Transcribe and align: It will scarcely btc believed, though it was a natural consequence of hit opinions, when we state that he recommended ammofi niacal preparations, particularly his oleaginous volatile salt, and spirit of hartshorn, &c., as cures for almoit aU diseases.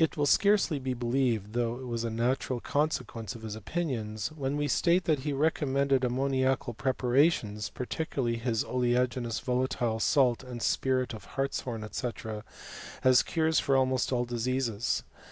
It 0.00 0.16
will 0.16 0.26
scarcely 0.26 0.80
btc 0.80 0.98
believed, 0.98 1.52
though 1.52 1.78
it 1.78 1.86
was 1.86 2.02
a 2.02 2.10
natural 2.10 2.58
consequence 2.58 3.36
of 3.36 3.42
hit 3.44 3.54
opinions, 3.54 4.32
when 4.32 4.56
we 4.56 4.66
state 4.66 5.04
that 5.04 5.20
he 5.20 5.32
recommended 5.32 6.02
ammofi 6.02 6.42
niacal 6.42 6.76
preparations, 6.76 7.68
particularly 7.70 8.38
his 8.38 8.64
oleaginous 8.64 9.38
volatile 9.38 10.00
salt, 10.00 10.42
and 10.42 10.62
spirit 10.62 11.14
of 11.14 11.26
hartshorn, 11.26 11.88
&c., 11.92 12.10
as 13.04 13.22
cures 13.22 13.60
for 13.60 13.76
almoit 13.76 14.12
aU 14.12 14.24
diseases. 14.24 15.04